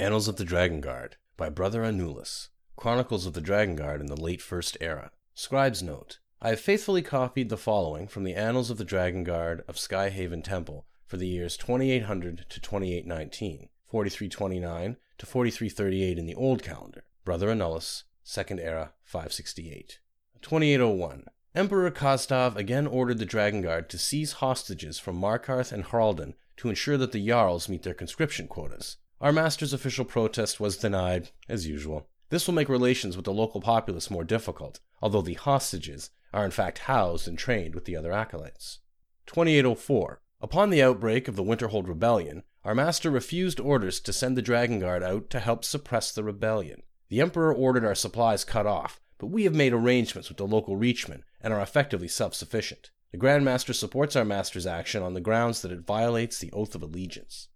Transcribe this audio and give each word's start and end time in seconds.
Annals 0.00 0.28
of 0.28 0.36
the 0.36 0.46
Dragon 0.46 0.80
Guard 0.80 1.16
by 1.36 1.50
Brother 1.50 1.82
Annulus. 1.82 2.48
Chronicles 2.74 3.26
of 3.26 3.34
the 3.34 3.40
Dragon 3.42 3.76
Guard 3.76 4.00
in 4.00 4.06
the 4.06 4.18
late 4.18 4.40
First 4.40 4.78
Era. 4.80 5.10
Scribe's 5.34 5.82
Note. 5.82 6.20
I 6.40 6.48
have 6.48 6.60
faithfully 6.60 7.02
copied 7.02 7.50
the 7.50 7.58
following 7.58 8.08
from 8.08 8.24
the 8.24 8.34
Annals 8.34 8.70
of 8.70 8.78
the 8.78 8.84
Dragon 8.86 9.24
Guard 9.24 9.62
of 9.68 9.76
Skyhaven 9.76 10.42
Temple 10.42 10.86
for 11.06 11.18
the 11.18 11.26
years 11.26 11.58
2800 11.58 12.46
to 12.48 12.60
2819, 12.60 13.68
4329 13.84 14.96
to 15.18 15.26
4338 15.26 16.18
in 16.18 16.24
the 16.24 16.34
Old 16.34 16.62
Calendar. 16.62 17.04
Brother 17.26 17.48
Annulus, 17.48 18.04
Second 18.24 18.58
Era, 18.58 18.94
568. 19.04 20.00
2801. 20.40 21.26
Emperor 21.54 21.90
Kastav 21.90 22.56
again 22.56 22.86
ordered 22.86 23.18
the 23.18 23.26
Dragon 23.26 23.60
Guard 23.60 23.90
to 23.90 23.98
seize 23.98 24.32
hostages 24.32 24.98
from 24.98 25.20
Markarth 25.20 25.72
and 25.72 25.84
Haraldin 25.84 26.32
to 26.56 26.70
ensure 26.70 26.96
that 26.96 27.12
the 27.12 27.26
Jarls 27.26 27.68
meet 27.68 27.82
their 27.82 27.92
conscription 27.92 28.48
quotas. 28.48 28.96
Our 29.20 29.32
master's 29.32 29.74
official 29.74 30.06
protest 30.06 30.60
was 30.60 30.78
denied, 30.78 31.28
as 31.46 31.66
usual. 31.66 32.08
This 32.30 32.46
will 32.46 32.54
make 32.54 32.70
relations 32.70 33.16
with 33.16 33.26
the 33.26 33.34
local 33.34 33.60
populace 33.60 34.10
more 34.10 34.24
difficult, 34.24 34.80
although 35.02 35.20
the 35.20 35.34
hostages 35.34 36.08
are 36.32 36.44
in 36.44 36.50
fact 36.50 36.78
housed 36.78 37.28
and 37.28 37.36
trained 37.36 37.74
with 37.74 37.84
the 37.84 37.96
other 37.96 38.12
acolytes. 38.12 38.78
2804. 39.26 40.22
Upon 40.40 40.70
the 40.70 40.82
outbreak 40.82 41.28
of 41.28 41.36
the 41.36 41.44
Winterhold 41.44 41.86
Rebellion, 41.86 42.44
our 42.64 42.74
master 42.74 43.10
refused 43.10 43.60
orders 43.60 44.00
to 44.00 44.12
send 44.12 44.38
the 44.38 44.42
Dragon 44.42 44.78
Guard 44.78 45.02
out 45.02 45.28
to 45.30 45.40
help 45.40 45.64
suppress 45.64 46.12
the 46.12 46.24
rebellion. 46.24 46.82
The 47.10 47.20
Emperor 47.20 47.52
ordered 47.52 47.84
our 47.84 47.94
supplies 47.94 48.42
cut 48.42 48.66
off, 48.66 49.02
but 49.18 49.26
we 49.26 49.44
have 49.44 49.54
made 49.54 49.74
arrangements 49.74 50.30
with 50.30 50.38
the 50.38 50.46
local 50.46 50.78
reachmen 50.78 51.24
and 51.42 51.52
are 51.52 51.60
effectively 51.60 52.08
self 52.08 52.34
sufficient. 52.34 52.90
The 53.10 53.18
Grand 53.18 53.44
Master 53.44 53.74
supports 53.74 54.16
our 54.16 54.24
master's 54.24 54.66
action 54.66 55.02
on 55.02 55.12
the 55.12 55.20
grounds 55.20 55.60
that 55.60 55.72
it 55.72 55.86
violates 55.86 56.38
the 56.38 56.52
Oath 56.52 56.74
of 56.74 56.82
Allegiance. 56.82 57.48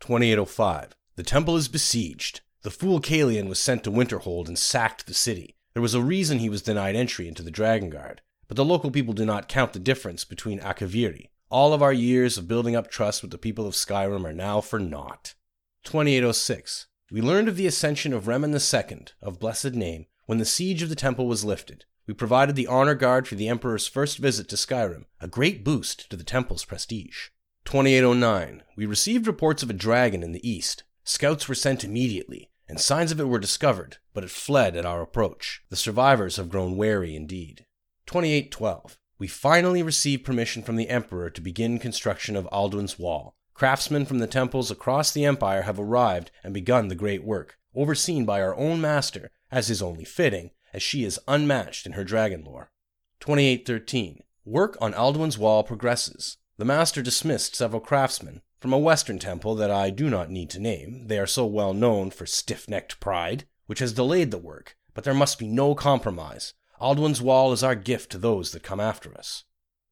2805. 0.00 0.94
The 1.14 1.22
temple 1.22 1.56
is 1.56 1.68
besieged. 1.68 2.40
The 2.62 2.70
fool 2.70 2.98
Kalian 3.00 3.48
was 3.48 3.58
sent 3.58 3.84
to 3.84 3.90
Winterhold 3.90 4.48
and 4.48 4.58
sacked 4.58 5.06
the 5.06 5.12
city. 5.12 5.56
There 5.74 5.82
was 5.82 5.94
a 5.94 6.00
reason 6.00 6.38
he 6.38 6.48
was 6.48 6.62
denied 6.62 6.96
entry 6.96 7.28
into 7.28 7.42
the 7.42 7.50
Dragon 7.50 7.90
Guard, 7.90 8.22
but 8.48 8.56
the 8.56 8.64
local 8.64 8.90
people 8.90 9.12
do 9.12 9.26
not 9.26 9.48
count 9.48 9.74
the 9.74 9.78
difference 9.78 10.24
between 10.24 10.60
Akaviri. 10.60 11.28
All 11.50 11.74
of 11.74 11.82
our 11.82 11.92
years 11.92 12.38
of 12.38 12.48
building 12.48 12.74
up 12.74 12.90
trust 12.90 13.20
with 13.20 13.30
the 13.30 13.36
people 13.36 13.66
of 13.66 13.74
Skyrim 13.74 14.24
are 14.24 14.32
now 14.32 14.62
for 14.62 14.78
naught. 14.78 15.34
2806. 15.84 16.86
We 17.10 17.20
learned 17.20 17.48
of 17.48 17.56
the 17.56 17.66
ascension 17.66 18.14
of 18.14 18.24
Reman 18.24 18.54
II, 18.54 19.06
of 19.20 19.38
blessed 19.38 19.74
name, 19.74 20.06
when 20.24 20.38
the 20.38 20.46
siege 20.46 20.80
of 20.80 20.88
the 20.88 20.94
temple 20.94 21.26
was 21.26 21.44
lifted. 21.44 21.84
We 22.06 22.14
provided 22.14 22.56
the 22.56 22.68
honor 22.68 22.94
guard 22.94 23.28
for 23.28 23.34
the 23.34 23.48
Emperor's 23.48 23.86
first 23.86 24.16
visit 24.16 24.48
to 24.48 24.56
Skyrim, 24.56 25.04
a 25.20 25.28
great 25.28 25.62
boost 25.62 26.08
to 26.10 26.16
the 26.16 26.24
temple's 26.24 26.64
prestige. 26.64 27.28
2809. 27.66 28.62
We 28.76 28.86
received 28.86 29.26
reports 29.26 29.62
of 29.62 29.68
a 29.68 29.74
dragon 29.74 30.22
in 30.22 30.32
the 30.32 30.48
east. 30.48 30.84
Scouts 31.04 31.48
were 31.48 31.54
sent 31.54 31.84
immediately, 31.84 32.50
and 32.68 32.80
signs 32.80 33.10
of 33.10 33.20
it 33.20 33.28
were 33.28 33.38
discovered, 33.38 33.98
but 34.14 34.24
it 34.24 34.30
fled 34.30 34.76
at 34.76 34.86
our 34.86 35.02
approach. 35.02 35.62
The 35.68 35.76
survivors 35.76 36.36
have 36.36 36.48
grown 36.48 36.76
wary 36.76 37.16
indeed. 37.16 37.66
2812. 38.06 38.96
We 39.18 39.28
finally 39.28 39.82
received 39.82 40.24
permission 40.24 40.62
from 40.62 40.76
the 40.76 40.88
Emperor 40.88 41.30
to 41.30 41.40
begin 41.40 41.78
construction 41.78 42.34
of 42.36 42.48
Alduin's 42.52 42.98
Wall. 42.98 43.34
Craftsmen 43.54 44.06
from 44.06 44.18
the 44.18 44.26
temples 44.26 44.70
across 44.70 45.12
the 45.12 45.24
Empire 45.24 45.62
have 45.62 45.78
arrived 45.78 46.30
and 46.42 46.54
begun 46.54 46.88
the 46.88 46.94
great 46.94 47.22
work, 47.22 47.58
overseen 47.74 48.24
by 48.24 48.40
our 48.40 48.56
own 48.56 48.80
master, 48.80 49.30
as 49.50 49.70
is 49.70 49.82
only 49.82 50.04
fitting, 50.04 50.50
as 50.72 50.82
she 50.82 51.04
is 51.04 51.20
unmatched 51.28 51.86
in 51.86 51.92
her 51.92 52.04
dragon 52.04 52.42
lore. 52.44 52.70
2813. 53.20 54.22
Work 54.44 54.76
on 54.80 54.94
Alduin's 54.94 55.38
Wall 55.38 55.62
progresses. 55.62 56.38
The 56.58 56.64
master 56.64 57.02
dismissed 57.02 57.56
several 57.56 57.80
craftsmen, 57.80 58.42
from 58.60 58.72
a 58.72 58.78
Western 58.78 59.18
temple 59.18 59.54
that 59.56 59.70
I 59.70 59.90
do 59.90 60.08
not 60.08 60.30
need 60.30 60.50
to 60.50 60.60
name. 60.60 61.08
They 61.08 61.18
are 61.18 61.26
so 61.26 61.44
well 61.46 61.74
known 61.74 62.10
for 62.10 62.26
stiff 62.26 62.68
necked 62.68 63.00
pride, 63.00 63.44
which 63.66 63.80
has 63.80 63.92
delayed 63.92 64.30
the 64.30 64.38
work, 64.38 64.76
but 64.94 65.04
there 65.04 65.14
must 65.14 65.38
be 65.38 65.48
no 65.48 65.74
compromise. 65.74 66.54
Alduin's 66.80 67.22
Wall 67.22 67.52
is 67.52 67.62
our 67.62 67.74
gift 67.74 68.10
to 68.12 68.18
those 68.18 68.52
that 68.52 68.62
come 68.62 68.80
after 68.80 69.16
us. 69.16 69.44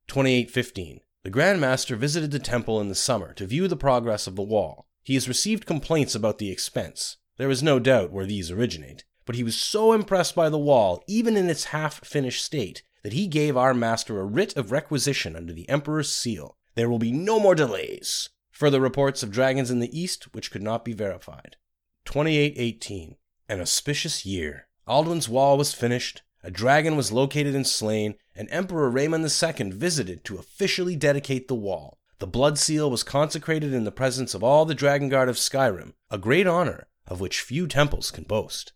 2815. 0.09 1.01
The 1.23 1.31
Grand 1.31 1.61
Master 1.61 1.97
visited 1.97 2.31
the 2.31 2.39
temple 2.39 2.81
in 2.81 2.89
the 2.89 2.95
summer 2.95 3.35
to 3.35 3.47
view 3.47 3.69
the 3.69 3.77
progress 3.77 4.27
of 4.27 4.37
the 4.37 4.43
wall. 4.43 4.87
He 5.03 5.15
has 5.15 5.29
received 5.29 5.67
complaints 5.67 6.15
about 6.15 6.39
the 6.39 6.51
expense. 6.51 7.17
There 7.37 7.51
is 7.51 7.63
no 7.63 7.79
doubt 7.79 8.13
where 8.13 8.27
these 8.27 8.51
originate, 8.51 9.05
but 9.25 9.37
he 9.37 9.45
was 9.45 9.57
so 9.57 9.93
impressed 9.93 10.35
by 10.35 10.49
the 10.49 10.59
wall, 10.59 11.03
even 11.07 11.37
in 11.37 11.49
its 11.49 11.67
half 11.67 12.05
finished 12.05 12.45
state, 12.45 12.83
that 13.03 13.13
he 13.13 13.27
gave 13.27 13.57
our 13.57 13.75
master 13.75 14.21
a 14.21 14.25
writ 14.25 14.57
of 14.57 14.73
requisition 14.73 15.37
under 15.37 15.53
the 15.53 15.69
Emperor's 15.69 16.13
seal. 16.13 16.57
There 16.75 16.89
will 16.89 16.99
be 16.99 17.13
no 17.13 17.41
more 17.41 17.55
delays. 17.55 18.29
Further 18.51 18.81
reports 18.81 19.23
of 19.23 19.31
dragons 19.31 19.71
in 19.71 19.81
the 19.81 19.99
east, 19.99 20.33
which 20.35 20.51
could 20.51 20.63
not 20.63 20.85
be 20.85 20.93
verified. 20.93 21.57
2818. 22.05 23.17
An 23.49 23.61
auspicious 23.61 24.27
year. 24.27 24.69
Alduin's 24.87 25.29
wall 25.29 25.57
was 25.57 25.73
finished, 25.73 26.23
a 26.43 26.51
dragon 26.51 26.97
was 26.97 27.13
located 27.13 27.55
and 27.55 27.67
slain, 27.67 28.15
and 28.35 28.49
Emperor 28.51 28.91
Reman 28.91 29.23
II 29.23 29.71
visited 29.73 30.25
to 30.25 30.39
officially 30.39 30.97
dedicate 30.97 31.49
the 31.49 31.55
wall. 31.55 31.99
The 32.19 32.27
blood 32.27 32.59
seal 32.59 32.91
was 32.91 33.03
consecrated 33.03 33.73
in 33.73 33.85
the 33.85 33.93
presence 33.93 34.35
of 34.35 34.43
all 34.43 34.65
the 34.65 34.75
Dragon 34.75 35.09
Guard 35.09 35.29
of 35.29 35.37
Skyrim, 35.37 35.95
a 36.11 36.19
great 36.19 36.47
honor 36.47 36.87
of 37.07 37.21
which 37.21 37.41
few 37.41 37.67
temples 37.67 38.11
can 38.11 38.25
boast. 38.25 38.73